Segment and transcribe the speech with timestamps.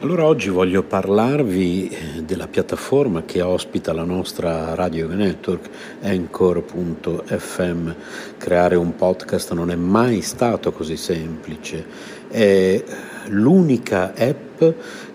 [0.00, 5.68] Allora oggi voglio parlarvi eh, della piattaforma che ospita la nostra radio network,
[6.02, 7.90] Anchor.fm.
[8.36, 11.84] Creare un podcast non è mai stato così semplice,
[12.28, 12.80] è
[13.26, 14.62] l'unica app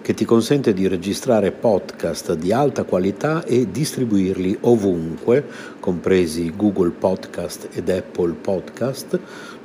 [0.03, 5.45] che ti consente di registrare podcast di alta qualità e distribuirli ovunque,
[5.79, 9.17] compresi Google Podcast ed Apple Podcast,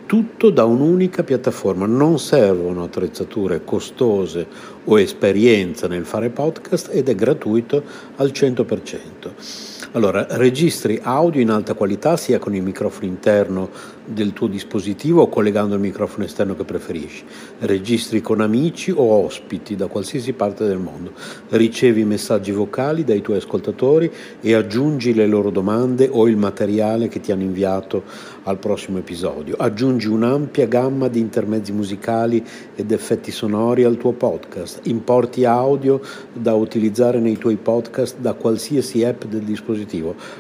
[0.07, 1.87] tutto da un'unica piattaforma.
[1.87, 4.47] Non servono attrezzature costose
[4.85, 7.83] o esperienza nel fare podcast ed è gratuito
[8.17, 9.78] al 100%.
[9.93, 13.71] Allora, registri audio in alta qualità sia con il microfono interno
[14.05, 17.25] del tuo dispositivo o collegando il microfono esterno che preferisci.
[17.61, 21.13] Registri con amici o ospiti da qualsiasi parte del mondo.
[21.49, 27.21] Ricevi messaggi vocali dai tuoi ascoltatori e aggiungi le loro domande o il materiale che
[27.21, 28.03] ti hanno inviato
[28.43, 29.57] al prossimo episodio.
[29.59, 32.45] Aggiungi un'ampia gamma di intermezzi musicali
[32.75, 34.81] ed effetti sonori al tuo podcast.
[34.85, 39.77] Importi audio da utilizzare nei tuoi podcast da qualsiasi app del dispositivo.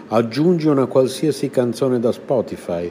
[0.09, 2.91] Aggiungi una qualsiasi canzone da Spotify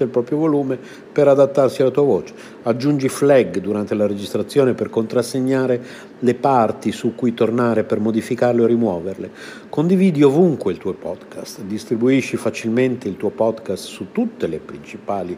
[0.03, 0.77] il proprio volume
[1.11, 2.33] per adattarsi alla tua voce.
[2.63, 5.81] Aggiungi flag durante la registrazione per contrassegnare
[6.19, 9.31] le parti su cui tornare per modificarle o rimuoverle.
[9.69, 15.37] Condividi ovunque il tuo podcast, distribuisci facilmente il tuo podcast su tutte le principali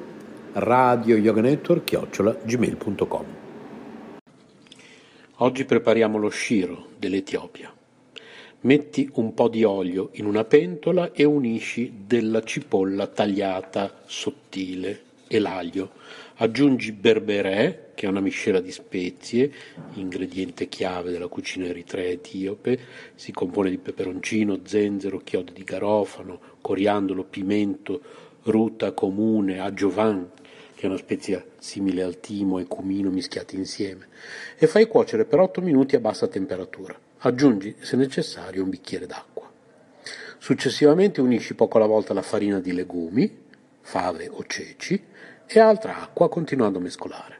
[0.53, 3.25] radio yoga network chiocciola gmail.com
[5.37, 7.73] Oggi prepariamo lo sciro dell'Etiopia.
[8.61, 15.39] Metti un po' di olio in una pentola e unisci della cipolla tagliata sottile e
[15.39, 15.91] l'aglio.
[16.35, 19.51] Aggiungi berberè, che è una miscela di spezie,
[19.93, 22.77] ingrediente chiave della cucina eritrea etiope,
[23.15, 28.01] si compone di peperoncino, zenzero, chiodi di garofano, coriandolo, pimento,
[28.43, 30.29] ruta comune, agiovan,
[30.81, 34.07] che è una spezia simile al timo e cumino mischiati insieme,
[34.57, 36.99] e fai cuocere per 8 minuti a bassa temperatura.
[37.19, 39.47] Aggiungi, se necessario, un bicchiere d'acqua.
[40.39, 43.43] Successivamente unisci poco alla volta la farina di legumi,
[43.79, 44.99] fave o ceci,
[45.45, 47.37] e altra acqua continuando a mescolare.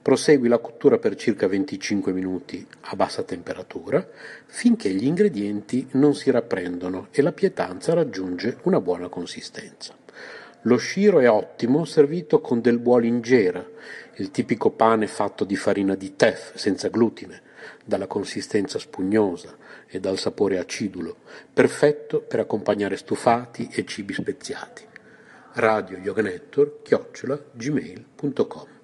[0.00, 4.08] Prosegui la cottura per circa 25 minuti a bassa temperatura
[4.46, 10.01] finché gli ingredienti non si rapprendono e la pietanza raggiunge una buona consistenza.
[10.62, 13.66] Lo sciro è ottimo servito con del buolingera,
[14.16, 17.42] il tipico pane fatto di farina di tef senza glutine,
[17.84, 19.56] dalla consistenza spugnosa
[19.88, 21.16] e dal sapore acidulo,
[21.52, 24.84] perfetto per accompagnare stufati e cibi speziati.
[25.54, 28.81] Radio Yoga Network, chiocciola, gmail.com